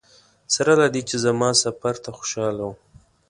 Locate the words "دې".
0.93-1.01